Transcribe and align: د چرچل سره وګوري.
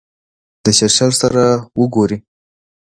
د 0.63 0.65
چرچل 0.77 1.11
سره 1.21 1.43
وګوري. 1.79 2.17